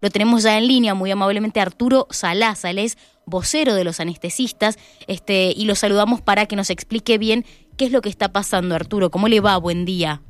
Lo 0.00 0.10
tenemos 0.10 0.44
ya 0.44 0.56
en 0.56 0.68
línea, 0.68 0.94
muy 0.94 1.10
amablemente, 1.10 1.58
Arturo 1.58 2.06
Salaza, 2.10 2.70
él 2.70 2.78
es 2.78 2.96
vocero 3.26 3.74
de 3.74 3.82
los 3.82 3.98
anestesistas, 3.98 4.78
este, 5.08 5.52
y 5.56 5.64
lo 5.64 5.74
saludamos 5.74 6.20
para 6.20 6.46
que 6.46 6.54
nos 6.54 6.70
explique 6.70 7.18
bien 7.18 7.44
qué 7.76 7.86
es 7.86 7.90
lo 7.90 8.00
que 8.00 8.08
está 8.08 8.28
pasando, 8.32 8.76
Arturo. 8.76 9.10
¿Cómo 9.10 9.26
le 9.26 9.40
va? 9.40 9.56
Buen 9.56 9.84
día. 9.84 10.22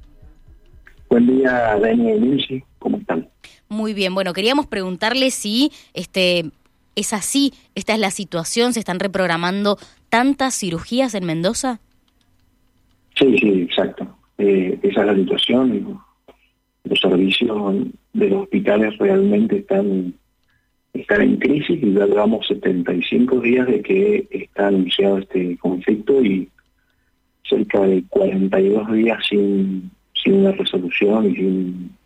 Buen 1.11 1.27
día, 1.27 1.79
Daniel 1.83 2.43
y 2.49 2.65
¿cómo 2.79 2.97
están? 2.97 3.29
Muy 3.69 3.93
bien, 3.93 4.15
bueno, 4.15 4.33
queríamos 4.33 4.67
preguntarle 4.67 5.31
si 5.31 5.71
este, 5.93 6.51
es 6.97 7.13
así, 7.13 7.53
esta 7.75 7.93
es 7.93 8.01
la 8.01 8.11
situación, 8.11 8.73
se 8.73 8.81
están 8.81 8.99
reprogramando 8.99 9.77
tantas 10.09 10.55
cirugías 10.55 11.15
en 11.15 11.27
Mendoza. 11.27 11.81
Sí, 13.17 13.37
sí, 13.39 13.63
exacto. 13.69 14.17
Eh, 14.39 14.79
esa 14.83 15.01
es 15.03 15.07
la 15.07 15.15
situación. 15.15 16.01
Los 16.85 17.01
servicios 17.01 17.87
de 18.13 18.29
los 18.29 18.43
hospitales 18.43 18.97
realmente 18.99 19.59
están, 19.59 20.15
están 20.93 21.23
en 21.23 21.37
crisis 21.37 21.83
y 21.83 21.93
ya 21.93 22.07
llevamos 22.07 22.47
75 22.47 23.41
días 23.41 23.67
de 23.67 23.83
que 23.83 24.29
está 24.31 24.69
anunciado 24.69 25.19
este 25.19 25.57
conflicto 25.59 26.23
y 26.25 26.49
cerca 27.49 27.81
de 27.81 28.05
42 28.09 28.93
días 28.93 29.19
sin, 29.29 29.91
sin 30.23 30.35
una 30.35 30.53
resolución 30.53 31.31
y 31.31 31.37
sin, 31.37 31.97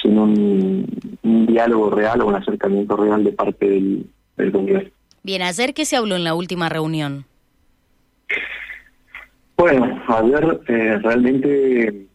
sin 0.00 0.18
un, 0.18 1.46
diálogo 1.46 1.90
real 1.90 2.20
o 2.20 2.26
un 2.26 2.34
acercamiento 2.34 2.96
real 2.96 3.24
de 3.24 3.32
parte 3.32 3.68
del, 3.68 4.06
del 4.36 4.50
gobierno. 4.50 4.90
Bien, 5.22 5.42
ayer 5.42 5.74
qué 5.74 5.84
se 5.84 5.96
habló 5.96 6.16
en 6.16 6.24
la 6.24 6.34
última 6.34 6.68
reunión. 6.68 7.24
Bueno, 9.56 10.00
ayer 10.06 10.60
eh, 10.68 10.98
realmente 11.02 12.06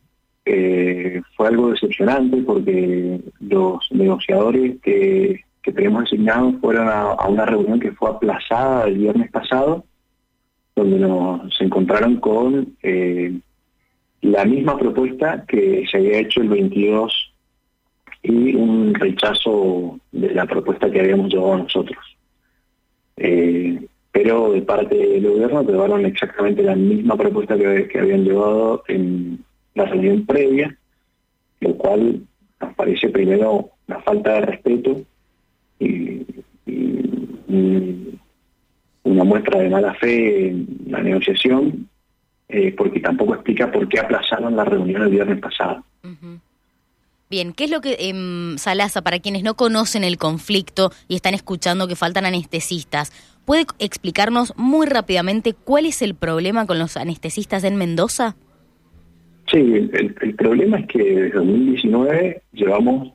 eh, 0.46 1.22
fue 1.36 1.48
algo 1.48 1.72
decepcionante 1.72 2.38
porque 2.42 3.22
los 3.40 3.80
negociadores 3.92 4.80
que, 4.82 5.42
que 5.62 5.72
tenemos 5.72 6.04
asignados 6.04 6.56
fueron 6.60 6.90
a, 6.90 7.14
una 7.28 7.46
reunión 7.46 7.80
que 7.80 7.94
fue 7.94 8.10
aplazada 8.10 8.86
el 8.88 8.98
viernes 8.98 9.32
pasado, 9.32 9.86
donde 10.76 11.00
nos 11.00 11.62
encontraron 11.62 12.18
con 12.18 12.76
eh, 12.84 13.40
la 14.22 14.44
misma 14.44 14.78
propuesta 14.78 15.46
que 15.48 15.86
se 15.90 15.98
había 15.98 16.20
hecho 16.20 16.42
el 16.42 16.50
22 16.50 17.34
y 18.24 18.56
un 18.56 18.94
rechazo 18.94 20.00
de 20.12 20.34
la 20.34 20.46
propuesta 20.46 20.92
que 20.92 21.00
habíamos 21.00 21.32
llevado 21.32 21.60
nosotros. 21.60 22.18
Eh, 23.16 23.86
pero 24.12 24.52
de 24.52 24.62
parte 24.62 24.96
del 24.96 25.28
gobierno 25.28 25.64
llevaron 25.64 26.06
exactamente 26.06 26.64
la 26.64 26.76
misma 26.76 27.16
propuesta 27.16 27.58
que 27.58 28.00
habían 28.00 28.24
llevado 28.24 28.84
en 28.88 29.44
la 29.76 29.86
reunión 29.86 30.26
previa, 30.26 30.76
lo 31.60 31.76
cual 31.76 32.22
nos 32.60 32.74
parece 32.76 33.10
primero 33.10 33.72
una 33.88 34.02
falta 34.02 34.34
de 34.34 34.42
respeto 34.42 35.02
y, 35.80 36.26
una 39.04 39.26
muestra 39.26 39.60
de 39.60 39.70
mala 39.70 39.94
fe 39.96 40.48
en 40.48 40.68
la 40.88 41.02
negociación, 41.02 41.88
eh, 42.50 42.74
porque 42.76 43.00
tampoco 43.00 43.36
explica 43.36 43.72
por 43.72 43.88
qué 43.88 44.00
aplazaron 44.00 44.56
la 44.56 44.66
reunión 44.66 45.04
el 45.04 45.10
viernes 45.10 45.40
pasado. 45.40 45.84
Bien, 47.30 47.54
¿qué 47.54 47.66
es 47.66 47.70
lo 47.70 47.82
que, 47.82 47.98
eh, 48.00 48.58
Salaza, 48.58 49.02
para 49.02 49.20
quienes 49.20 49.44
no 49.44 49.56
conocen 49.56 50.04
el 50.04 50.18
conflicto 50.18 50.92
y 51.08 51.16
están 51.16 51.34
escuchando 51.34 51.88
que 51.88 51.96
faltan 51.96 52.26
anestesistas, 52.26 53.12
¿puede 53.46 53.66
explicarnos 53.80 54.54
muy 54.56 54.88
rápidamente 54.88 55.54
cuál 55.54 55.86
es 55.86 56.02
el 56.02 56.16
problema 56.16 56.66
con 56.66 56.80
los 56.80 56.98
anestesistas 56.98 57.64
en 57.64 57.76
Mendoza? 57.76 58.36
Sí, 59.48 59.90
el, 59.94 60.36
problema 60.36 60.80
es 60.80 60.88
que 60.88 61.04
desde 61.04 61.38
2019 61.38 62.42
llevamos 62.54 63.14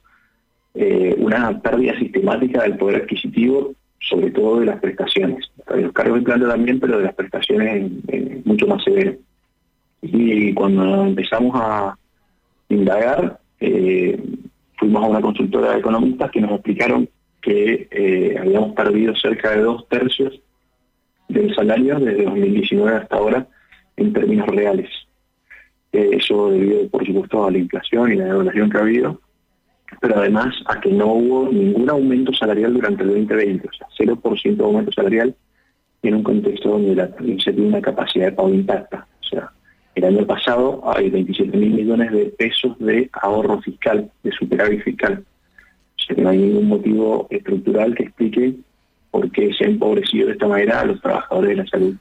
eh, 0.75 1.15
una 1.19 1.59
pérdida 1.61 1.99
sistemática 1.99 2.63
del 2.63 2.77
poder 2.77 3.03
adquisitivo, 3.03 3.73
sobre 4.01 4.31
todo 4.31 4.61
de 4.61 4.67
las 4.67 4.81
prestaciones. 4.81 5.51
Los 5.75 5.93
cargos 5.93 6.19
de 6.19 6.25
planta 6.25 6.49
también, 6.49 6.79
pero 6.79 6.99
de 6.99 7.05
las 7.05 7.15
prestaciones 7.15 7.91
mucho 8.45 8.67
más 8.67 8.85
severo. 8.85 9.17
Y 10.03 10.53
cuando 10.55 11.07
empezamos 11.07 11.53
a 11.55 11.97
indagar, 12.69 13.41
eh, 13.61 14.21
fuimos 14.77 15.03
a 15.03 15.09
una 15.09 15.21
consultora 15.21 15.73
de 15.73 15.79
economistas 15.79 16.31
que 16.31 16.41
nos 16.41 16.53
explicaron 16.53 17.09
que 17.41 17.89
eh, 17.91 18.37
habíamos 18.39 18.75
perdido 18.75 19.15
cerca 19.17 19.51
de 19.51 19.63
dos 19.63 19.89
tercios 19.89 20.41
del 21.29 21.55
salario 21.55 21.99
desde 21.99 22.25
2019 22.25 22.97
hasta 22.97 23.17
ahora 23.17 23.47
en 23.97 24.13
términos 24.13 24.47
reales. 24.49 24.89
Eh, 25.93 26.11
eso 26.13 26.51
debido, 26.51 26.89
por 26.89 27.07
supuesto, 27.07 27.47
a 27.47 27.51
la 27.51 27.59
inflación 27.59 28.13
y 28.13 28.17
la 28.17 28.27
devaluación 28.27 28.71
que 28.71 28.79
ha 28.79 28.81
habido, 28.81 29.21
pero 30.01 30.19
además 30.19 30.55
a 30.67 30.81
que 30.81 30.91
no 30.91 31.07
hubo 31.07 31.49
ningún 31.51 31.89
aumento 31.89 32.33
salarial 32.33 32.75
durante 32.75 33.03
el 33.03 33.09
2020, 33.09 33.69
o 33.69 33.73
sea, 33.73 33.87
0% 33.99 34.57
de 34.57 34.65
aumento 34.65 34.93
salarial 34.93 35.35
en 36.03 36.15
un 36.15 36.23
contexto 36.23 36.71
donde 36.71 36.95
la 36.95 37.09
provincia 37.09 37.53
tiene 37.53 37.69
una 37.69 37.81
capacidad 37.81 38.27
de 38.27 38.33
pago 38.33 38.51
intacta. 38.51 39.07
O 39.21 39.25
sea, 39.25 39.51
el 39.95 40.05
año 40.05 40.27
pasado 40.27 40.83
hay 40.85 41.11
27 41.11 41.57
mil 41.57 41.71
millones 41.71 42.13
de 42.13 42.27
pesos 42.27 42.79
de 42.79 43.11
ahorro 43.13 43.61
fiscal, 43.63 44.11
de 44.23 44.33
superávit 44.33 44.83
fiscal. 44.83 45.25
O 45.25 46.03
sea, 46.03 46.15
que 46.15 46.23
no 46.23 46.29
hay 46.29 46.39
ningún 46.39 46.69
motivo 46.69 47.27
estructural 47.31 47.95
que 47.95 48.05
explique 48.05 48.55
por 49.11 49.31
qué 49.33 49.53
se 49.55 49.65
ha 49.65 49.69
empobrecido 49.69 50.27
de 50.27 50.33
esta 50.35 50.47
manera 50.47 50.81
a 50.81 50.85
los 50.85 51.01
trabajadores 51.01 51.51
de 51.51 51.57
la 51.57 51.67
salud. 51.67 51.97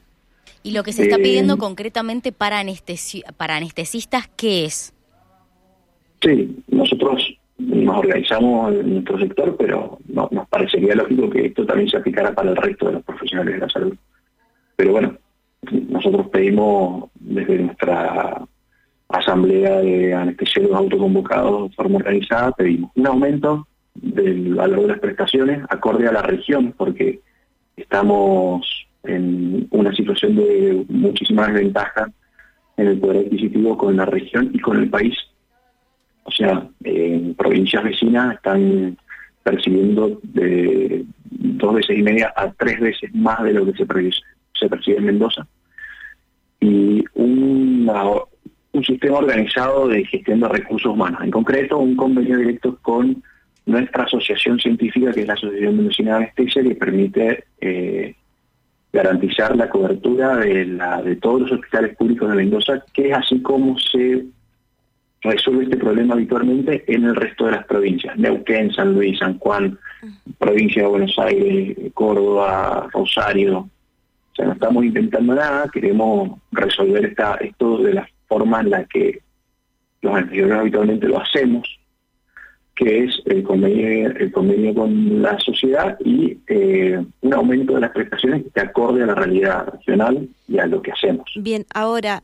Y 0.62 0.72
lo 0.72 0.82
que 0.82 0.92
se 0.92 1.04
está 1.04 1.16
pidiendo 1.16 1.54
eh, 1.54 1.58
concretamente 1.58 2.32
para, 2.32 2.62
para 3.36 3.56
anestesistas, 3.56 4.28
¿qué 4.36 4.64
es? 4.64 4.92
Sí, 6.20 6.56
nosotros 6.68 7.38
nos 7.58 7.98
organizamos 7.98 8.74
en 8.74 8.94
nuestro 8.94 9.18
sector, 9.18 9.56
pero 9.56 9.98
no, 10.06 10.28
nos 10.30 10.48
parecería 10.48 10.94
lógico 10.94 11.28
que 11.30 11.46
esto 11.46 11.66
también 11.66 11.88
se 11.88 11.96
aplicara 11.96 12.34
para 12.34 12.50
el 12.50 12.56
resto 12.56 12.86
de 12.86 12.92
los 12.94 13.02
profesionales 13.02 13.54
de 13.54 13.60
la 13.60 13.68
salud. 13.68 13.96
Pero 14.76 14.92
bueno, 14.92 15.16
nosotros 15.88 16.28
pedimos 16.28 17.10
desde 17.14 17.58
nuestra 17.58 18.46
asamblea 19.08 19.78
de 19.80 20.14
anestesiólogos 20.14 20.78
autoconvocados 20.78 21.70
de 21.70 21.76
forma 21.76 21.96
organizada, 21.96 22.52
pedimos 22.52 22.90
un 22.94 23.06
aumento 23.06 23.66
del 23.94 24.54
valor 24.54 24.82
de 24.82 24.88
las 24.88 25.00
prestaciones 25.00 25.62
acorde 25.68 26.06
a 26.06 26.12
la 26.12 26.22
región, 26.22 26.74
porque 26.76 27.20
estamos 27.76 28.87
en 29.04 29.66
una 29.70 29.94
situación 29.94 30.36
de 30.36 30.84
muchísima 30.88 31.46
desventaja 31.46 32.10
en 32.76 32.86
el 32.86 32.98
poder 32.98 33.26
adquisitivo 33.26 33.76
con 33.76 33.96
la 33.96 34.04
región 34.06 34.50
y 34.52 34.58
con 34.58 34.78
el 34.78 34.88
país. 34.88 35.16
O 36.24 36.30
sea, 36.30 36.68
en 36.84 37.34
provincias 37.34 37.82
vecinas 37.84 38.34
están 38.34 38.96
percibiendo 39.42 40.20
de 40.22 41.04
dos 41.30 41.74
veces 41.74 41.98
y 41.98 42.02
media 42.02 42.32
a 42.36 42.52
tres 42.52 42.78
veces 42.80 43.14
más 43.14 43.42
de 43.42 43.54
lo 43.54 43.64
que 43.64 43.72
se, 43.72 43.86
percibe 44.68 44.98
en 44.98 45.04
Mendoza. 45.04 45.46
Y 46.60 47.04
un 47.14 48.84
sistema 48.84 49.18
organizado 49.18 49.88
de 49.88 50.04
gestión 50.04 50.40
de 50.40 50.48
recursos 50.48 50.92
humanos. 50.92 51.20
En 51.22 51.30
concreto, 51.30 51.78
un 51.78 51.96
convenio 51.96 52.36
directo 52.36 52.78
con 52.82 53.22
nuestra 53.66 54.04
asociación 54.04 54.58
científica, 54.58 55.12
que 55.12 55.22
es 55.22 55.26
la 55.26 55.34
Asociación 55.34 55.76
Mendocina 55.76 56.10
de 56.10 56.16
Anestesia, 56.24 56.62
que 56.62 56.74
permite 56.74 57.44
eh, 57.60 58.14
garantizar 58.92 59.54
la 59.56 59.68
cobertura 59.68 60.36
de, 60.36 60.64
la, 60.66 61.02
de 61.02 61.16
todos 61.16 61.42
los 61.42 61.52
hospitales 61.52 61.96
públicos 61.96 62.28
de 62.30 62.36
Mendoza, 62.36 62.84
que 62.92 63.10
es 63.10 63.16
así 63.16 63.42
como 63.42 63.78
se 63.78 64.24
resuelve 65.20 65.64
este 65.64 65.76
problema 65.76 66.14
habitualmente 66.14 66.84
en 66.86 67.04
el 67.04 67.16
resto 67.16 67.46
de 67.46 67.52
las 67.52 67.64
provincias, 67.66 68.16
Neuquén, 68.16 68.72
San 68.72 68.94
Luis, 68.94 69.18
San 69.18 69.38
Juan, 69.38 69.78
provincia 70.38 70.82
de 70.82 70.88
Buenos 70.88 71.18
Aires, 71.18 71.76
Córdoba, 71.92 72.88
Rosario. 72.92 73.58
O 73.58 74.34
sea, 74.34 74.46
no 74.46 74.52
estamos 74.52 74.84
intentando 74.84 75.34
nada, 75.34 75.68
queremos 75.72 76.38
resolver 76.52 77.04
esta, 77.04 77.34
esto 77.34 77.78
de 77.78 77.94
la 77.94 78.08
forma 78.28 78.60
en 78.60 78.70
la 78.70 78.84
que 78.84 79.20
los 80.00 80.14
anteriores 80.14 80.58
habitualmente 80.58 81.08
lo 81.08 81.20
hacemos, 81.20 81.77
que 82.78 83.04
es 83.04 83.20
el 83.24 83.42
convenio, 83.42 84.08
el 84.08 84.30
convenio 84.30 84.72
con 84.72 85.20
la 85.20 85.36
sociedad 85.40 85.98
y 86.04 86.38
eh, 86.46 87.04
un 87.22 87.34
aumento 87.34 87.74
de 87.74 87.80
las 87.80 87.90
prestaciones 87.90 88.44
que 88.54 88.60
acorde 88.60 89.02
a 89.02 89.06
la 89.06 89.16
realidad 89.16 89.72
nacional 89.74 90.28
y 90.46 90.58
a 90.58 90.66
lo 90.66 90.80
que 90.80 90.92
hacemos. 90.92 91.28
Bien, 91.34 91.66
ahora, 91.74 92.22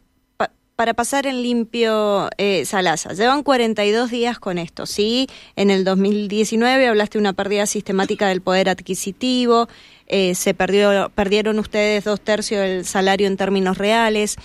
para 0.76 0.94
pasar 0.94 1.26
en 1.26 1.42
limpio, 1.42 2.30
eh, 2.38 2.64
Salasa, 2.66 3.14
llevan 3.14 3.42
42 3.42 4.12
días 4.12 4.38
con 4.38 4.58
esto, 4.58 4.86
¿sí? 4.86 5.26
En 5.56 5.70
el 5.70 5.84
2019 5.84 6.86
hablaste 6.86 7.18
de 7.18 7.22
una 7.22 7.32
pérdida 7.32 7.66
sistemática 7.66 8.28
del 8.28 8.40
poder 8.40 8.68
adquisitivo, 8.68 9.68
eh, 10.06 10.36
se 10.36 10.54
perdió, 10.54 11.10
perdieron 11.16 11.58
ustedes 11.58 12.04
dos 12.04 12.20
tercios 12.20 12.60
del 12.60 12.84
salario 12.84 13.26
en 13.26 13.36
términos 13.36 13.76
reales. 13.76 14.36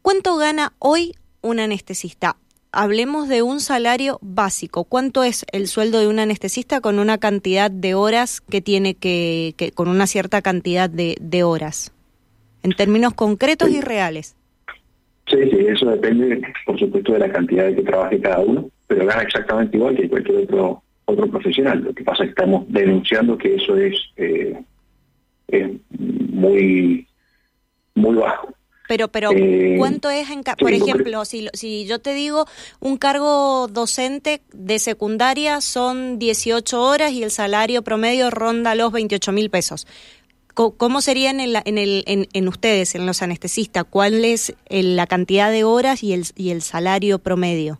¿Cuánto 0.00 0.36
gana 0.36 0.74
hoy 0.78 1.16
un 1.40 1.58
anestesista? 1.58 2.36
Hablemos 2.72 3.28
de 3.28 3.42
un 3.42 3.60
salario 3.60 4.18
básico. 4.22 4.84
¿Cuánto 4.84 5.22
es 5.24 5.44
el 5.52 5.66
sueldo 5.66 6.00
de 6.00 6.08
un 6.08 6.18
anestesista 6.18 6.80
con 6.80 6.98
una 6.98 7.18
cantidad 7.18 7.70
de 7.70 7.94
horas 7.94 8.40
que 8.40 8.60
tiene 8.60 8.94
que, 8.94 9.54
con 9.74 9.88
una 9.88 10.06
cierta 10.06 10.42
cantidad 10.42 10.88
de, 10.88 11.16
de, 11.20 11.42
horas? 11.42 11.92
En 12.62 12.72
términos 12.72 13.14
concretos 13.14 13.70
y 13.70 13.80
reales. 13.80 14.36
Sí, 15.28 15.38
sí, 15.50 15.66
eso 15.68 15.86
depende, 15.86 16.42
por 16.66 16.78
supuesto, 16.78 17.12
de 17.12 17.20
la 17.20 17.32
cantidad 17.32 17.66
de 17.66 17.76
que 17.76 17.82
trabaje 17.82 18.20
cada 18.20 18.40
uno, 18.40 18.68
pero 18.86 19.06
gana 19.06 19.22
exactamente 19.22 19.76
igual 19.76 19.96
que 19.96 20.08
cualquier 20.08 20.38
otro 20.38 20.82
otro 21.10 21.28
profesional. 21.28 21.82
Lo 21.82 21.94
que 21.94 22.04
pasa 22.04 22.24
es 22.24 22.28
que 22.28 22.40
estamos 22.40 22.64
denunciando 22.68 23.36
que 23.36 23.56
eso 23.56 23.76
es, 23.76 23.94
eh, 24.16 24.58
muy, 25.88 27.06
muy 27.94 28.16
bajo. 28.16 28.54
Pero, 28.90 29.06
pero 29.06 29.30
eh, 29.30 29.76
¿cuánto 29.78 30.10
es 30.10 30.28
en, 30.30 30.42
por 30.58 30.72
ejemplo, 30.72 31.24
si, 31.24 31.46
si 31.52 31.86
yo 31.86 32.00
te 32.00 32.12
digo 32.12 32.46
un 32.80 32.96
cargo 32.96 33.68
docente 33.68 34.40
de 34.52 34.80
secundaria 34.80 35.60
son 35.60 36.18
18 36.18 36.82
horas 36.82 37.12
y 37.12 37.22
el 37.22 37.30
salario 37.30 37.82
promedio 37.82 38.30
ronda 38.30 38.74
los 38.74 38.90
28 38.90 39.30
mil 39.30 39.48
pesos? 39.48 39.86
¿Cómo 40.54 41.00
serían 41.02 41.38
en, 41.38 41.52
en, 41.64 41.78
el, 41.78 42.02
en, 42.04 42.48
ustedes, 42.48 42.96
en 42.96 43.06
los 43.06 43.22
anestesistas? 43.22 43.84
¿Cuál 43.84 44.24
es 44.24 44.56
la 44.68 45.06
cantidad 45.06 45.52
de 45.52 45.62
horas 45.62 46.02
y 46.02 46.12
el, 46.12 46.24
y 46.34 46.50
el 46.50 46.60
salario 46.60 47.20
promedio? 47.20 47.78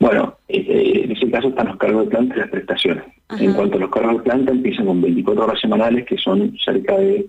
Bueno, 0.00 0.38
eh, 0.48 1.02
en 1.04 1.12
ese 1.12 1.30
caso 1.30 1.48
están 1.48 1.68
los 1.68 1.76
cargos 1.76 2.06
de 2.06 2.10
planta 2.10 2.36
y 2.36 2.38
las 2.38 2.48
prestaciones. 2.48 3.04
En 3.38 3.52
cuanto 3.52 3.76
a 3.76 3.80
los 3.80 3.90
cargos 3.90 4.16
de 4.16 4.22
planta, 4.22 4.50
empiezan 4.50 4.86
con 4.86 5.02
24 5.02 5.44
horas 5.44 5.60
semanales, 5.60 6.06
que 6.06 6.16
son 6.16 6.56
cerca 6.64 6.96
de 6.96 7.26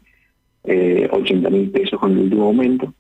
eh, 0.68 1.08
80 1.12 1.50
mil 1.50 1.70
pesos 1.70 2.00
con 2.00 2.12
el 2.12 2.20
último 2.20 2.46
aumento. 2.46 2.94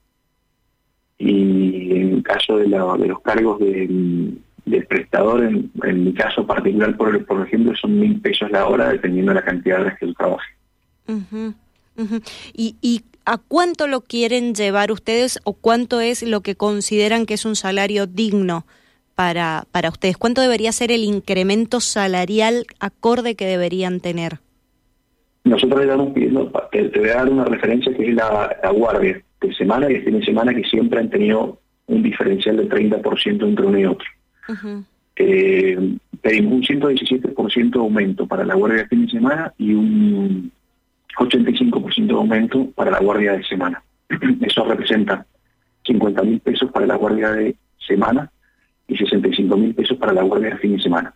Y 1.17 1.91
en 1.95 2.21
caso 2.21 2.57
de, 2.57 2.65
de 2.65 3.07
los 3.07 3.21
cargos 3.21 3.59
de, 3.59 4.33
del 4.65 4.85
prestador, 4.87 5.43
en, 5.43 6.03
mi 6.03 6.13
caso 6.13 6.45
particular, 6.45 6.95
por, 6.97 7.45
ejemplo, 7.47 7.75
son 7.75 7.99
mil 7.99 8.19
pesos 8.19 8.51
la 8.51 8.67
hora, 8.67 8.89
dependiendo 8.89 9.31
de 9.31 9.35
la 9.35 9.45
cantidad 9.45 9.77
de 9.77 9.81
horas 9.83 9.99
que 9.99 10.07
yo 10.07 10.13
trabaje. 10.13 10.53
¿Y, 12.53 12.75
¿Y 12.81 13.03
a 13.25 13.37
cuánto 13.37 13.87
lo 13.87 14.01
quieren 14.01 14.53
llevar 14.53 14.91
ustedes 14.91 15.39
o 15.43 15.53
cuánto 15.53 16.01
es 16.01 16.23
lo 16.23 16.41
que 16.41 16.55
consideran 16.55 17.25
que 17.25 17.35
es 17.35 17.45
un 17.45 17.55
salario 17.55 18.07
digno 18.07 18.65
para, 19.15 19.65
para 19.71 19.89
ustedes? 19.89 20.17
¿Cuánto 20.17 20.41
debería 20.41 20.71
ser 20.71 20.91
el 20.91 21.03
incremento 21.03 21.79
salarial 21.79 22.65
acorde 22.79 23.35
que 23.35 23.45
deberían 23.45 23.99
tener? 23.99 24.39
Nosotros 25.45 25.79
le 25.79 25.85
damos 25.85 26.11
pidiendo, 26.11 26.51
te, 26.71 26.89
voy 26.89 27.09
a 27.09 27.15
dar 27.15 27.29
una 27.29 27.45
referencia 27.45 27.95
que 27.95 28.09
es 28.09 28.15
la, 28.15 28.57
guardia 28.73 29.21
de 29.39 29.53
semana 29.53 29.89
y 29.89 29.93
de 29.93 30.01
fin 30.01 30.19
de 30.19 30.25
semana 30.25 30.53
que 30.53 30.63
siempre 30.63 30.99
han 30.99 31.09
tenido 31.09 31.59
un 31.85 32.01
diferencial 32.01 32.57
del 32.57 32.67
30% 32.67 33.43
entre 33.43 33.65
uno 33.65 33.79
y 33.79 33.85
otro. 33.85 34.07
eh, 35.17 35.97
pedimos 36.21 36.53
un 36.53 36.63
117% 36.63 37.71
de 37.71 37.79
aumento 37.79 38.25
para 38.27 38.43
la 38.43 38.55
guardia 38.55 38.81
de 38.81 38.87
fin 38.87 39.05
de 39.05 39.11
semana 39.11 39.53
y 39.59 39.73
un 39.73 40.51
85% 41.17 42.07
de 42.07 42.13
aumento 42.13 42.67
para 42.75 42.91
la 42.91 42.99
guardia 42.99 43.33
de 43.33 43.43
semana. 43.43 43.83
Eso 44.41 44.65
representa 44.65 45.25
50 45.85 46.23
mil 46.23 46.39
pesos 46.39 46.71
para 46.71 46.87
la 46.87 46.95
guardia 46.95 47.31
de 47.31 47.55
semana 47.87 48.31
y 48.87 48.97
65 48.97 49.55
mil 49.57 49.75
pesos 49.75 49.97
para 49.97 50.11
la 50.11 50.23
guardia 50.23 50.49
de 50.49 50.57
fin 50.57 50.75
de 50.75 50.81
semana. 50.81 51.13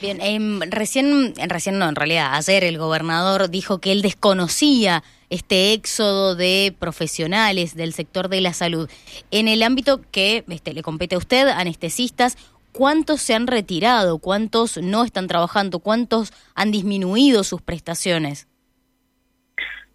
Bien, 0.00 0.18
em, 0.22 0.60
recién, 0.70 1.34
recién 1.46 1.78
no, 1.78 1.86
en 1.86 1.94
realidad, 1.94 2.34
ayer 2.34 2.64
el 2.64 2.78
gobernador 2.78 3.50
dijo 3.50 3.80
que 3.80 3.92
él 3.92 4.00
desconocía 4.00 5.02
este 5.28 5.74
éxodo 5.74 6.34
de 6.34 6.74
profesionales 6.78 7.74
del 7.74 7.92
sector 7.92 8.28
de 8.28 8.40
la 8.40 8.54
salud. 8.54 8.88
En 9.30 9.48
el 9.48 9.62
ámbito 9.62 10.00
que 10.10 10.44
este, 10.48 10.72
le 10.72 10.82
compete 10.82 11.16
a 11.16 11.18
usted, 11.18 11.48
anestesistas, 11.48 12.38
¿cuántos 12.72 13.20
se 13.20 13.34
han 13.34 13.46
retirado? 13.46 14.18
¿Cuántos 14.18 14.78
no 14.78 15.04
están 15.04 15.26
trabajando? 15.26 15.80
¿Cuántos 15.80 16.32
han 16.54 16.70
disminuido 16.70 17.44
sus 17.44 17.60
prestaciones? 17.60 18.48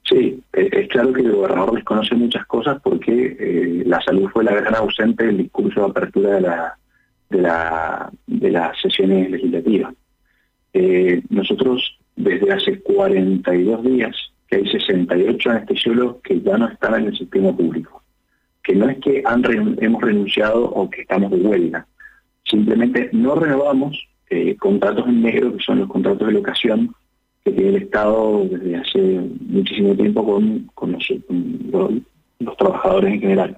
Sí, 0.07 0.41
es 0.53 0.87
claro 0.89 1.11
que 1.11 1.21
el 1.21 1.33
gobernador 1.33 1.75
desconoce 1.75 2.15
muchas 2.15 2.45
cosas 2.45 2.79
porque 2.81 3.35
eh, 3.39 3.83
la 3.85 3.99
salud 4.01 4.29
fue 4.31 4.43
la 4.43 4.53
gran 4.53 4.75
ausente 4.75 5.25
del 5.25 5.37
discurso 5.37 5.81
de 5.81 5.87
apertura 5.87 6.35
de 6.35 6.41
la 6.41 6.77
de, 7.29 7.41
la, 7.41 8.11
de 8.25 8.51
las 8.51 8.79
sesiones 8.81 9.29
legislativas. 9.29 9.93
Eh, 10.73 11.21
nosotros 11.29 11.97
desde 12.15 12.51
hace 12.51 12.79
42 12.81 13.83
días 13.83 14.15
que 14.47 14.57
hay 14.57 14.67
68 14.67 15.49
anestesiólogos 15.49 16.17
que 16.23 16.41
ya 16.41 16.57
no 16.57 16.67
están 16.67 17.01
en 17.01 17.07
el 17.07 17.17
sistema 17.17 17.55
público, 17.55 18.03
que 18.63 18.75
no 18.75 18.89
es 18.89 18.97
que 18.99 19.21
han 19.25 19.43
hemos 19.81 20.01
renunciado 20.01 20.65
o 20.65 20.89
que 20.89 21.01
estamos 21.01 21.31
de 21.31 21.37
huelga, 21.37 21.87
simplemente 22.43 23.09
no 23.13 23.35
renovamos 23.35 24.07
eh, 24.29 24.55
contratos 24.55 25.07
en 25.07 25.21
negro, 25.21 25.55
que 25.55 25.63
son 25.63 25.79
los 25.79 25.87
contratos 25.89 26.27
de 26.27 26.33
locación 26.33 26.93
que 27.43 27.51
tiene 27.51 27.69
el 27.69 27.83
Estado 27.83 28.45
desde 28.49 28.75
hace 28.75 29.21
muchísimo 29.47 29.95
tiempo 29.95 30.25
con, 30.25 30.69
con 30.73 30.97
los 32.39 32.57
trabajadores 32.57 33.13
en 33.13 33.21
general. 33.21 33.57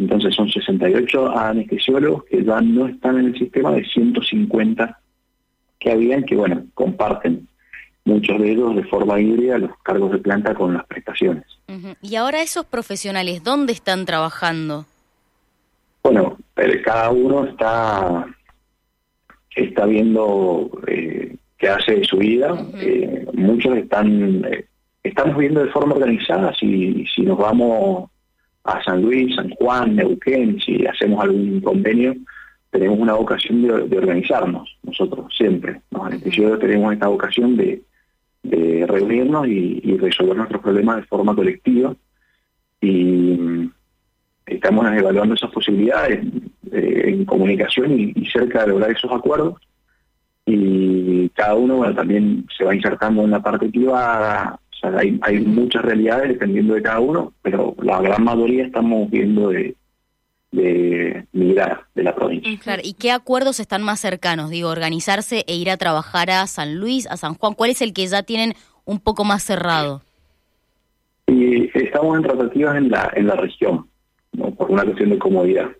Entonces 0.00 0.34
son 0.34 0.48
68 0.48 1.36
anestesiólogos 1.36 2.24
que 2.24 2.42
ya 2.42 2.58
no 2.62 2.86
están 2.86 3.18
en 3.18 3.26
el 3.26 3.38
sistema 3.38 3.72
de 3.72 3.84
150 3.84 4.98
que 5.78 5.90
habían, 5.90 6.24
que 6.24 6.36
bueno, 6.36 6.64
comparten 6.72 7.46
muchos 8.06 8.40
de 8.40 8.52
ellos 8.52 8.76
de 8.76 8.84
forma 8.84 9.20
híbrida 9.20 9.58
los 9.58 9.76
cargos 9.82 10.12
de 10.12 10.18
planta 10.18 10.54
con 10.54 10.72
las 10.72 10.86
prestaciones. 10.86 11.44
Y 12.00 12.16
ahora 12.16 12.40
esos 12.40 12.64
profesionales, 12.64 13.44
¿dónde 13.44 13.74
están 13.74 14.06
trabajando? 14.06 14.86
Bueno, 16.02 16.38
cada 16.82 17.10
uno 17.10 17.44
está, 17.44 18.26
está 19.54 19.84
viendo 19.84 20.70
eh, 20.86 21.36
qué 21.58 21.68
hace 21.68 21.96
de 21.96 22.04
su 22.04 22.16
vida. 22.16 22.56
Eh, 22.76 23.26
muchos 23.34 23.76
están, 23.76 24.46
eh, 24.46 24.64
estamos 25.02 25.36
viendo 25.36 25.62
de 25.62 25.70
forma 25.70 25.94
organizada 25.94 26.54
si, 26.54 27.04
si 27.14 27.20
nos 27.20 27.36
vamos 27.36 28.10
a 28.64 28.82
San 28.82 29.02
Luis, 29.02 29.34
San 29.34 29.50
Juan, 29.50 29.96
Neuquén, 29.96 30.60
si 30.60 30.86
hacemos 30.86 31.22
algún 31.22 31.60
convenio, 31.60 32.14
tenemos 32.70 32.98
una 32.98 33.14
vocación 33.14 33.62
de, 33.62 33.98
organizarnos, 33.98 34.76
nosotros 34.82 35.32
siempre. 35.36 35.80
Los 35.90 36.06
anestesiólogos 36.06 36.60
tenemos 36.60 36.92
esta 36.92 37.08
vocación 37.08 37.56
de, 37.56 37.82
reunirnos 38.86 39.46
y, 39.48 39.96
resolver 39.98 40.36
nuestros 40.36 40.62
problemas 40.62 40.96
de 40.96 41.02
forma 41.04 41.34
colectiva. 41.34 41.94
Y 42.80 43.36
mm, 43.38 43.72
estamos 44.46 44.86
evaluando 44.86 45.34
esas 45.34 45.50
posibilidades 45.50 46.24
eh, 46.72 47.02
en 47.06 47.24
comunicación 47.24 47.98
y, 47.98 48.26
cerca 48.26 48.62
de 48.62 48.68
lograr 48.68 48.92
esos 48.92 49.10
acuerdos. 49.10 49.60
Y 50.46 51.28
cada 51.30 51.54
uno 51.54 51.92
también 51.94 52.46
se 52.56 52.64
va 52.64 52.74
insertando 52.74 53.22
en 53.22 53.30
la 53.32 53.42
parte 53.42 53.68
privada, 53.68 54.58
hay, 54.82 55.40
muchas 55.40 55.82
realidades 55.82 56.28
dependiendo 56.28 56.74
de 56.74 56.82
cada 56.82 57.00
uno, 57.00 57.32
pero 57.42 57.74
la 57.82 58.00
gran 58.00 58.24
mayoría 58.24 58.64
estamos 58.64 59.10
viendo 59.10 59.50
de, 59.50 59.76
de 60.52 61.26
migrar 61.32 61.84
de 61.94 62.02
la 62.02 62.14
provincia. 62.14 62.58
Claro, 62.62 62.82
¿y 62.84 62.94
qué 62.94 63.10
acuerdos 63.10 63.60
están 63.60 63.82
más 63.82 64.00
cercanos? 64.00 64.50
Digo, 64.50 64.68
organizarse 64.68 65.44
e 65.46 65.56
ir 65.56 65.70
a 65.70 65.76
trabajar 65.76 66.30
a 66.30 66.46
San 66.46 66.76
Luis, 66.76 67.06
a 67.08 67.16
San 67.16 67.34
Juan. 67.34 67.54
¿Cuál 67.54 67.70
es 67.70 67.82
el 67.82 67.92
que 67.92 68.06
ya 68.06 68.22
tienen 68.22 68.54
un 68.84 69.00
poco 69.00 69.24
más 69.24 69.42
cerrado? 69.42 70.02
Y 71.26 71.70
estamos 71.78 72.16
en 72.16 72.22
tratativas 72.24 72.76
en 72.76 72.90
la, 72.90 73.12
en 73.14 73.26
la 73.26 73.36
región, 73.36 73.86
¿no? 74.32 74.50
por 74.54 74.70
una 74.70 74.84
cuestión 74.84 75.10
de 75.10 75.18
comodidad. 75.18 75.70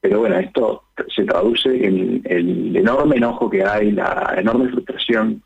Pero 0.00 0.20
bueno, 0.20 0.38
esto 0.38 0.84
se 1.14 1.24
traduce 1.24 1.68
en 1.68 2.22
el 2.24 2.76
enorme 2.76 3.16
enojo 3.16 3.48
que 3.48 3.64
hay, 3.64 3.92
la 3.92 4.34
enorme 4.38 4.70
frustración 4.70 5.42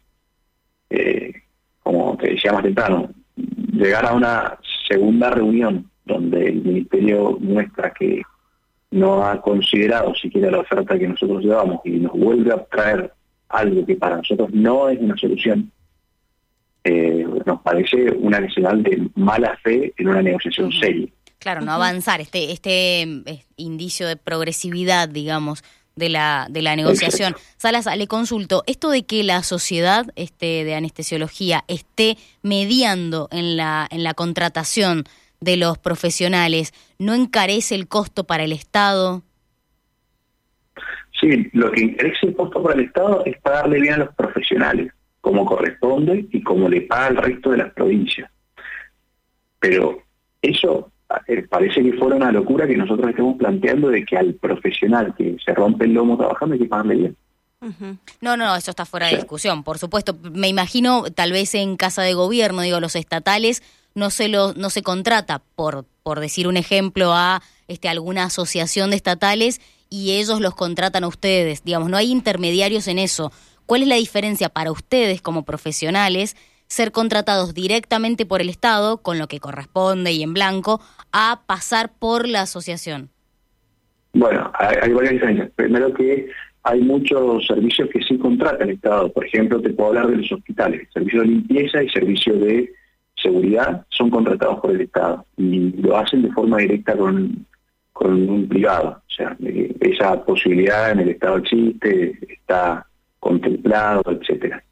eh, 0.91 1.33
como 1.83 2.17
decía 2.45 2.53
más 2.53 2.63
temprano, 2.63 3.11
llegar 3.73 4.07
a 4.07 4.13
una 4.13 4.59
segunda 4.87 5.31
reunión 5.31 5.91
donde 6.05 6.49
el 6.49 6.63
Ministerio 6.63 7.39
muestra 7.41 7.93
que 7.93 8.23
no 8.91 9.25
ha 9.25 9.41
considerado 9.41 10.15
siquiera 10.15 10.51
la 10.51 10.61
oferta 10.61 10.99
que 10.99 11.09
nosotros 11.09 11.43
llevamos 11.43 11.81
y 11.85 11.93
nos 11.93 12.13
vuelve 12.13 12.53
a 12.53 12.63
traer 12.67 13.13
algo 13.49 13.87
que 13.87 13.97
para 13.97 14.19
nosotros 14.19 14.51
no 14.53 14.89
es 14.91 15.01
una 15.01 15.17
solución, 15.17 15.73
eh, 16.85 17.27
nos 17.47 17.61
parece 17.63 18.11
una 18.13 18.47
señal 18.53 18.83
de 18.83 19.09
mala 19.15 19.57
fe 19.63 19.95
en 19.97 20.09
una 20.09 20.23
negociación 20.23 20.71
seria. 20.73 21.09
Claro, 21.39 21.63
no 21.63 21.73
avanzar, 21.73 22.21
este, 22.21 22.53
este 22.53 23.03
eh, 23.03 23.45
indicio 23.57 24.07
de 24.07 24.17
progresividad, 24.17 25.09
digamos, 25.09 25.65
de 25.97 26.09
la, 26.09 26.47
de 26.51 26.63
la 26.63 26.77
negociación. 26.77 27.35
Salas, 27.57 27.87
le 27.97 28.07
consulto, 28.07 28.63
esto 28.67 28.91
de 28.91 29.05
que 29.05 29.23
la 29.23 29.43
sociedad 29.43 30.07
este, 30.17 30.65
de 30.65 30.75
anestesiología 30.75 31.65
esté 31.69 32.17
mediando 32.43 33.29
en 33.31 33.57
la, 33.57 33.87
en 33.91 34.03
la 34.03 34.15
contratación 34.15 35.05
de 35.41 35.57
los 35.57 35.79
profesionales, 35.79 36.73
¿no 36.99 37.15
encarece 37.15 37.75
el 37.75 37.87
costo 37.87 38.25
para 38.25 38.45
el 38.45 38.53
Estado? 38.53 39.23
Sí, 41.21 41.49
lo 41.53 41.71
que 41.71 41.83
encarece 41.83 42.27
el 42.27 42.35
costo 42.35 42.63
para 42.63 42.75
el 42.75 42.87
Estado 42.87 43.23
es 43.25 43.39
pagarle 43.41 43.81
bien 43.81 43.95
a 43.95 43.99
los 43.99 44.15
profesionales, 44.15 44.93
como 45.21 45.45
corresponde 45.45 46.27
y 46.31 46.43
como 46.43 46.69
le 46.69 46.83
paga 46.83 47.09
el 47.09 47.17
resto 47.17 47.51
de 47.51 47.59
las 47.59 47.73
provincias. 47.73 48.31
Pero 49.61 50.03
eso 50.43 50.91
parece 51.49 51.83
que 51.83 51.93
fuera 51.95 52.17
una 52.17 52.33
locura 52.33 52.67
que 52.67 52.77
nosotros 52.77 53.11
estemos 53.11 53.37
planteando 53.37 53.89
de 53.89 54.05
que 54.05 54.17
al 54.17 54.35
profesional 54.35 55.15
que 55.17 55.37
se 55.45 55.55
rompe 55.55 55.85
el 55.85 55.95
lomo 55.95 56.17
trabajando 56.17 56.55
hay 56.55 56.61
que 56.61 56.67
pagarle 56.67 56.95
bien. 56.97 57.17
No, 58.21 58.37
no, 58.37 58.55
eso 58.57 58.71
está 58.71 58.85
fuera 58.85 59.07
de 59.07 59.17
discusión, 59.17 59.63
por 59.65 59.79
supuesto. 59.79 60.17
Me 60.33 60.49
imagino, 60.49 61.05
tal 61.15 61.33
vez 61.33 61.55
en 61.55 61.77
casa 61.77 62.03
de 62.03 62.13
gobierno, 62.13 62.61
digo, 62.61 62.79
los 62.79 62.95
estatales 62.95 63.63
no 63.95 64.11
se 64.11 64.29
lo, 64.29 64.53
no 64.55 64.71
se 64.71 64.83
contrata 64.83 65.41
por, 65.55 65.87
por 66.03 66.21
decir 66.21 66.47
un 66.47 66.57
ejemplo 66.57 67.15
a 67.15 67.43
este 67.69 67.89
alguna 67.89 68.25
asociación 68.25 68.91
de 68.91 68.97
estatales 68.97 69.61
y 69.89 70.13
ellos 70.13 70.41
los 70.41 70.55
contratan 70.55 71.05
a 71.05 71.09
ustedes. 71.09 71.65
Digamos, 71.65 71.89
no 71.89 71.97
hay 71.97 72.11
intermediarios 72.11 72.87
en 72.89 72.99
eso. 72.99 73.33
¿Cuál 73.65 73.83
es 73.83 73.89
la 73.89 73.97
diferencia 73.97 74.51
para 74.51 74.73
ustedes 74.73 75.23
como 75.23 75.45
profesionales 75.45 76.37
ser 76.67 76.93
contratados 76.93 77.55
directamente 77.55 78.27
por 78.27 78.41
el 78.41 78.49
Estado, 78.49 78.99
con 78.99 79.19
lo 79.19 79.29
que 79.29 79.41
corresponde 79.41 80.13
y 80.13 80.23
en 80.23 80.35
blanco, 80.35 80.81
a 81.17 81.43
pasar 81.47 81.93
por 81.97 82.29
la 82.29 82.43
asociación? 82.43 83.09
Bueno, 84.13 84.51
hay, 84.59 84.93
varias 84.93 85.13
diferencias. 85.13 85.51
Primero 85.55 85.95
que 85.95 86.29
hay 86.65 86.81
muchos 86.81 87.47
servicios 87.47 87.89
que 87.91 88.03
sí 88.03 88.19
contrata 88.19 88.65
el 88.65 88.71
Estado. 88.71 89.13
Por 89.13 89.25
ejemplo, 89.25 89.61
te 89.61 89.71
puedo 89.71 89.91
hablar 89.91 90.09
de 90.09 90.17
los 90.17 90.33
hospitales. 90.33 90.89
Servicio 90.93 91.21
de 91.21 91.29
limpieza 91.29 91.83
y 91.85 91.89
servicio 91.91 92.35
de 92.35 92.73
seguridad 93.15 93.87
son 93.91 94.11
contratados 94.11 94.59
por 94.59 94.73
el 94.73 94.81
Estado 94.81 95.25
y 95.37 95.71
lo 95.81 95.97
hacen 95.97 96.23
de 96.23 96.33
forma 96.33 96.59
directa 96.59 96.97
con, 96.97 97.47
con 97.93 98.29
un 98.29 98.49
privado. 98.49 99.01
O 99.07 99.13
sea, 99.13 99.37
eh, 99.45 99.73
esa 99.81 100.25
posibilidad 100.25 100.91
en 100.91 100.99
el 100.99 101.11
Estado 101.11 101.37
existe, 101.39 102.19
está 102.29 102.89
contemplado, 103.21 104.03
etcétera. 104.11 104.65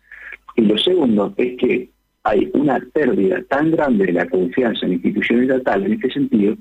Y 0.57 0.63
lo 0.63 0.77
segundo 0.77 1.33
es 1.37 1.57
que 1.57 1.92
hay 2.25 2.51
una 2.55 2.79
pérdida 2.93 3.43
tan 3.49 3.71
grande 3.71 4.07
de 4.07 4.13
la 4.13 4.29
confianza 4.29 4.87
en 4.87 4.95
instituciones 4.95 5.51
estatales 5.51 5.87
en 5.87 5.93
este 5.95 6.11
sentido 6.11 6.57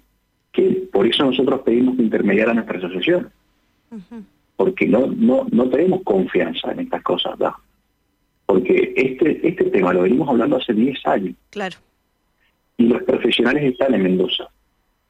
que 0.51 0.88
por 0.91 1.08
eso 1.08 1.24
nosotros 1.24 1.62
pedimos 1.62 1.98
intermediar 2.00 2.50
a 2.50 2.53
nuestra 2.53 2.77
asociación. 2.77 3.30
Porque 4.56 4.88
no, 4.88 5.08
no, 5.08 5.48
no 5.51 5.70
tenemos 5.70 6.01
confianza 6.03 6.72
en 6.72 6.82
estas 6.82 7.01
cosas, 7.03 7.38
¿verdad? 7.38 7.56
Porque 8.46 8.94
este, 8.96 9.48
este 9.48 9.65
tema 9.65 9.94
lo 9.94 10.01
venimos 10.01 10.27
hablando 10.27 10.58
hace 10.58 10.74
10 10.74 11.06
años. 11.06 11.36
Claro. 11.50 11.77
Y 12.77 12.88
los 12.88 13.03
profesionales 13.03 13.63
están 13.63 13.94
en 13.94 14.03
Mendoza. 14.03 14.48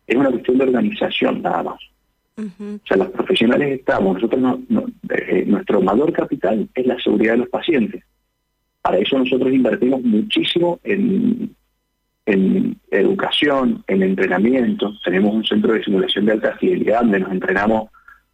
Es 0.06 0.16
una 0.16 0.30
cuestión 0.30 0.58
de 0.58 0.64
organización 0.66 1.42
nada 1.42 1.64
más. 1.64 1.80
O 2.38 2.88
sea, 2.88 2.98
los 2.98 3.10
profesionales 3.10 3.80
estamos, 3.80 4.16
nosotros 4.16 4.42
no, 4.42 4.86
eh, 5.10 5.44
nuestro 5.46 5.82
mayor 5.82 6.12
capital 6.12 6.68
es 6.74 6.88
la 6.88 7.00
seguridad 7.00 7.34
de 7.34 7.40
los 7.40 7.50
pacientes. 7.50 8.04
Para 8.82 8.98
eso 8.98 9.18
nosotros 9.18 9.52
invertimos 9.54 10.02
muchísimo 10.02 10.80
en, 10.84 11.56
en 12.26 12.80
educación, 12.90 13.84
en 13.88 14.04
entrenamiento. 14.04 14.94
Tenemos 15.04 15.34
un 15.34 15.46
centro 15.46 15.74
de 15.74 15.84
simulación 15.84 16.26
de 16.26 16.34
alta 16.34 16.58
fidelidad 16.58 17.02
donde 17.02 17.20
nos 17.20 17.32
entrenamos 17.32 17.90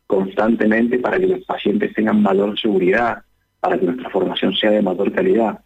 constantemente 0.06 1.00
para 1.00 1.20
que 1.20 1.28
los 1.28 1.44
pacientes 1.44 1.94
tengan 1.94 2.22
mayor 2.22 2.58
seguridad, 2.60 3.24
para 3.60 3.78
que 3.78 3.86
nuestra 3.86 4.10
formación 4.10 4.56
sea 4.56 4.72
de 4.72 4.82
mayor 4.82 5.12
calidad. 5.12 5.60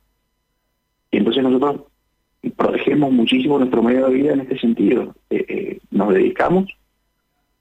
Y 1.12 1.18
entonces 1.18 1.44
nosotros 1.44 1.84
protegemos 2.56 3.12
muchísimo 3.12 3.60
nuestro 3.60 3.84
medio 3.84 4.08
de 4.08 4.14
vida 4.14 4.34
en 4.34 4.42
este 4.42 4.58
sentido. 4.58 5.16
Eh, 5.30 5.46
eh, 5.48 5.80
nos 5.92 6.14
dedicamos 6.14 6.66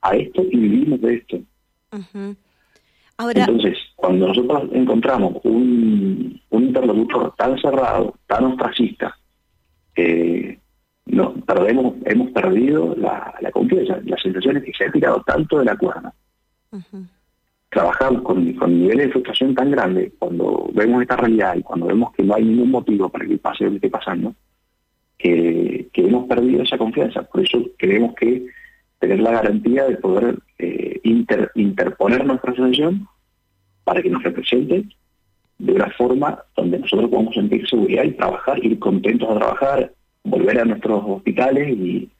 a 0.00 0.17
esto 0.17 0.43
y 0.50 0.57
vivimos 0.57 1.00
de 1.03 1.15
esto. 1.15 1.41
Entonces, 3.29 3.79
cuando 3.97 4.29
nosotros 4.29 4.62
encontramos 4.73 5.37
un, 5.45 6.41
un 6.50 6.62
interlocutor 6.65 7.35
tan 7.37 7.59
cerrado, 7.59 8.15
tan 8.27 8.45
ostracista, 8.45 9.17
eh, 9.97 10.59
no, 11.07 11.35
perdemos, 11.35 11.95
hemos 12.05 12.31
perdido 12.31 12.95
la, 12.97 13.35
confianza. 13.53 14.00
La 14.05 14.17
sensación 14.17 14.59
es 14.59 14.65
que 14.65 14.73
se 14.73 14.85
ha 14.85 14.93
tirado 14.93 15.23
tanto 15.27 15.59
de 15.59 15.65
la 15.65 15.77
cuerda. 15.77 16.15
Trabajamos 17.69 18.23
con, 18.23 18.53
con 18.55 18.81
niveles 18.81 19.07
de 19.07 19.12
frustración 19.12 19.55
tan 19.55 19.71
grandes 19.71 20.12
cuando 20.19 20.71
vemos 20.73 21.03
esta 21.03 21.17
realidad 21.17 21.57
y 21.57 21.62
cuando 21.62 21.87
vemos 21.87 22.12
que 22.12 22.23
no 22.23 22.35
hay 22.35 22.45
ningún 22.45 22.71
motivo 22.71 23.09
para 23.09 23.27
que 23.27 23.39
pase 23.39 23.65
lo 23.65 23.71
que 23.71 23.77
esté 23.77 23.91
pasando, 23.91 24.35
que, 25.19 25.89
que 25.93 26.07
hemos 26.07 26.27
perdido 26.27 26.62
esa 26.62 26.79
confianza. 26.79 27.23
Por 27.23 27.43
eso 27.43 27.61
creemos 27.77 28.15
que 28.15 28.47
tener 28.99 29.21
la 29.21 29.33
garantía 29.33 29.85
de 29.85 29.97
poder 29.97 30.39
eh, 30.59 30.89
interponer 31.55 32.25
nuestra 32.25 32.52
asociación 32.52 33.07
para 33.85 34.02
que 34.02 34.11
nos 34.11 34.23
represente 34.23 34.85
de 35.61 35.73
una 35.73 35.90
forma 35.90 36.43
donde 36.57 36.79
nosotros 36.79 37.11
podamos 37.11 37.35
sentir 37.35 37.69
seguridad 37.69 38.05
y 38.05 38.12
trabajar, 38.12 38.64
ir 38.64 38.79
contentos 38.79 39.29
a 39.31 39.38
trabajar, 39.38 39.93
volver 40.25 40.59
a 40.59 40.64
nuestros 40.64 41.02
hospitales 41.07 41.76
y, 41.79 42.11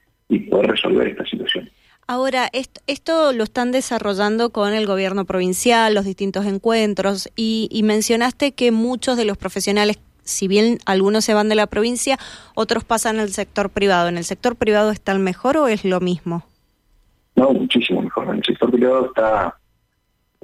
poder 0.49 0.71
resolver 0.71 1.07
esta 1.07 1.25
situación. 1.25 1.69
Ahora, 2.07 2.49
esto, 2.87 3.33
lo 3.33 3.43
están 3.43 3.73
desarrollando 3.73 4.51
con 4.51 4.73
el 4.73 4.85
gobierno 4.85 5.25
provincial, 5.25 5.93
los 5.93 6.05
distintos 6.05 6.45
encuentros, 6.45 7.29
y, 7.35 7.67
y, 7.69 7.83
mencionaste 7.83 8.53
que 8.53 8.71
muchos 8.71 9.17
de 9.17 9.25
los 9.25 9.37
profesionales, 9.37 9.99
si 10.23 10.47
bien 10.47 10.77
algunos 10.85 11.25
se 11.25 11.33
van 11.33 11.49
de 11.49 11.55
la 11.55 11.67
provincia, 11.67 12.17
otros 12.55 12.85
pasan 12.85 13.19
al 13.19 13.29
sector 13.29 13.69
privado. 13.69 14.07
¿En 14.07 14.17
el 14.17 14.23
sector 14.23 14.55
privado 14.55 14.91
está 14.91 15.11
el 15.11 15.19
mejor 15.19 15.57
o 15.57 15.67
es 15.67 15.83
lo 15.83 15.99
mismo? 15.99 16.45
No, 17.41 17.53
muchísimo 17.53 18.03
mejor. 18.03 18.27
En 18.29 18.35
el 18.35 18.43
sector 18.43 18.69
privado 18.69 19.07
está 19.07 19.57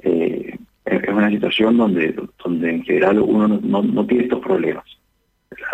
eh, 0.01 0.58
es 0.86 1.10
una 1.10 1.30
situación 1.30 1.77
donde 1.77 2.16
donde 2.44 2.70
en 2.72 2.84
general 2.84 3.20
uno 3.20 3.48
no, 3.48 4.06
tiene 4.08 4.24
estos 4.24 4.39
problemas. 4.39 4.84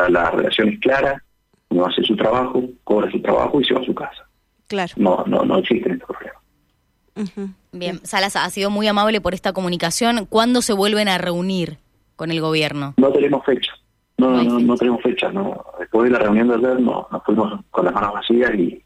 La, 0.10 0.32
relación 0.32 0.70
es 0.70 0.80
clara, 0.80 1.24
uno 1.70 1.86
hace 1.86 2.04
su 2.04 2.18
trabajo, 2.18 2.64
cobra 2.84 3.10
su 3.10 3.22
trabajo 3.22 3.62
y 3.62 3.64
se 3.64 3.74
va 3.74 3.80
a 3.80 3.86
su 3.86 3.96
casa. 3.96 4.28
Claro. 4.68 4.92
No, 4.98 5.24
no, 5.26 5.46
no 5.46 5.60
existen 5.60 5.94
estos 5.94 6.10
problemas. 6.10 7.54
Bien, 7.72 8.00
Salas 8.04 8.36
ha 8.36 8.50
sido 8.50 8.70
muy 8.70 8.88
amable 8.88 9.22
por 9.22 9.34
esta 9.34 9.54
comunicación. 9.54 10.26
¿Cuándo 10.26 10.62
se 10.62 10.74
vuelven 10.74 11.08
a 11.08 11.18
reunir 11.20 11.78
con 12.18 12.32
el 12.32 12.42
gobierno? 12.42 12.96
No 12.98 13.12
tenemos 13.14 13.46
fecha. 13.46 13.72
No, 14.18 14.44
no, 14.44 14.60
no, 14.60 14.76
tenemos 14.76 15.02
fecha. 15.02 15.32
No. 15.32 15.64
Después 15.80 16.06
de 16.06 16.18
la 16.18 16.20
reunión 16.20 16.50
de 16.50 16.56
ayer 16.56 16.82
no, 16.82 17.08
nos 17.12 17.24
fuimos 17.24 17.62
con 17.72 17.86
las 17.86 17.94
manos 17.94 18.14
vacías 18.14 18.52
y, 18.56 18.84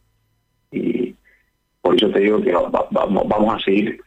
y 0.72 1.07
por 1.88 1.96
eso 1.96 2.10
te 2.10 2.20
digo 2.20 2.42
que 2.42 2.52
vamos 2.52 3.56
a 3.56 3.60
seguir 3.64 4.02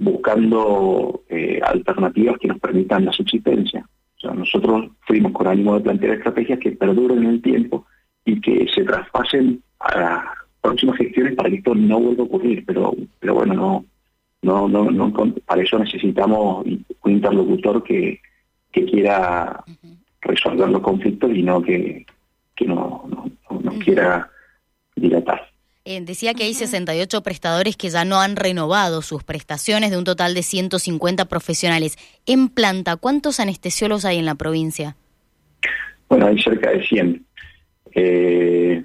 buscando 0.00 1.22
eh, 1.28 1.60
alternativas 1.62 2.36
que 2.40 2.48
nos 2.48 2.58
permitan 2.58 3.04
la 3.04 3.12
subsistencia. 3.12 3.86
O 4.16 4.20
sea, 4.20 4.32
nosotros 4.32 4.90
fuimos 5.02 5.30
con 5.30 5.46
ánimo 5.46 5.74
de 5.74 5.84
plantear 5.84 6.16
estrategias 6.16 6.58
que 6.58 6.72
perduren 6.72 7.18
en 7.18 7.30
el 7.30 7.40
tiempo 7.40 7.86
y 8.24 8.40
que 8.40 8.66
se 8.74 8.82
traspasen 8.82 9.62
a 9.78 10.00
las 10.00 10.24
próximas 10.60 10.96
gestiones 10.96 11.36
para 11.36 11.50
que 11.50 11.58
esto 11.58 11.72
no 11.72 12.00
vuelva 12.00 12.24
a 12.24 12.26
ocurrir. 12.26 12.64
Pero, 12.66 12.96
pero 13.20 13.34
bueno, 13.34 13.54
no, 13.54 13.86
no, 14.42 14.68
no, 14.68 14.90
no 14.90 15.34
para 15.46 15.62
eso 15.62 15.78
necesitamos 15.78 16.66
un 16.66 17.12
interlocutor 17.12 17.84
que, 17.84 18.20
que 18.72 18.86
quiera 18.86 19.62
resolver 20.20 20.68
los 20.68 20.82
conflictos 20.82 21.30
y 21.32 21.44
no 21.44 21.62
que, 21.62 22.04
que 22.56 22.66
no, 22.66 23.04
no, 23.08 23.30
no 23.60 23.72
quiera 23.78 24.28
dilatar. 24.96 25.49
Eh, 25.86 26.02
decía 26.02 26.34
que 26.34 26.44
hay 26.44 26.52
68 26.52 27.22
prestadores 27.22 27.76
que 27.76 27.88
ya 27.88 28.04
no 28.04 28.20
han 28.20 28.36
renovado 28.36 29.00
sus 29.00 29.24
prestaciones 29.24 29.90
de 29.90 29.96
un 29.96 30.04
total 30.04 30.34
de 30.34 30.42
150 30.42 31.24
profesionales. 31.24 31.96
En 32.26 32.50
planta, 32.50 32.96
¿cuántos 32.96 33.40
anestesiólogos 33.40 34.04
hay 34.04 34.18
en 34.18 34.26
la 34.26 34.34
provincia? 34.34 34.96
Bueno, 36.10 36.26
hay 36.26 36.38
cerca 36.42 36.70
de 36.70 36.86
100. 36.86 37.24
Eh, 37.94 38.84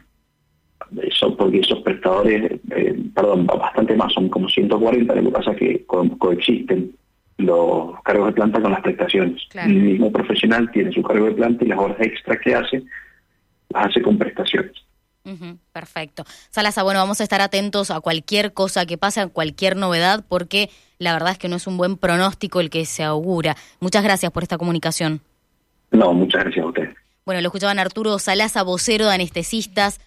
eso 1.04 1.36
porque 1.36 1.60
esos 1.60 1.82
prestadores, 1.82 2.60
eh, 2.72 2.96
perdón, 3.14 3.46
bastante 3.46 3.96
más, 3.96 4.14
son 4.14 4.30
como 4.30 4.48
140, 4.48 5.16
lo 5.16 5.24
que 5.24 5.32
pasa 5.32 5.52
es 5.52 5.58
que 5.58 5.86
coexisten 5.86 6.96
los 7.38 8.02
cargos 8.04 8.28
de 8.28 8.34
planta 8.34 8.62
con 8.62 8.72
las 8.72 8.82
prestaciones. 8.82 9.42
El 9.54 9.76
mismo 9.76 10.14
profesional 10.14 10.72
tiene 10.72 10.94
su 10.94 11.04
cargo 11.04 11.26
de 11.26 11.34
planta 11.34 11.66
y 11.66 11.68
las 11.68 11.80
horas 11.80 11.98
extra 12.00 12.40
que 12.40 12.56
hace 12.56 12.84
las 13.70 13.88
hace 13.88 14.02
con 14.02 14.18
prestaciones 14.18 14.85
perfecto. 15.72 16.26
Salasa, 16.50 16.84
bueno, 16.84 17.00
vamos 17.00 17.20
a 17.22 17.24
estar 17.24 17.42
atentos 17.42 17.92
a 17.92 18.00
cualquier 18.00 18.54
cosa 18.54 18.86
que 18.86 18.98
pase, 18.98 19.22
a 19.22 19.28
cualquier 19.28 19.76
novedad, 19.76 20.24
porque 20.28 20.70
la 21.00 21.14
verdad 21.14 21.32
es 21.32 21.38
que 21.38 21.48
no 21.48 21.56
es 21.56 21.68
un 21.68 21.78
buen 21.78 21.98
pronóstico 21.98 22.60
el 22.60 22.70
que 22.70 22.86
se 22.86 23.04
augura. 23.04 23.56
Muchas 23.80 24.04
gracias 24.04 24.32
por 24.32 24.44
esta 24.44 24.58
comunicación. 24.58 25.22
No, 25.92 26.14
muchas 26.14 26.44
gracias 26.44 26.64
a 26.64 26.68
usted. 26.68 26.90
Bueno, 27.26 27.42
lo 27.42 27.48
escuchaban 27.48 27.80
Arturo 27.80 28.20
Salasa, 28.20 28.62
vocero 28.62 29.08
de 29.08 29.16
anestesistas. 29.16 30.00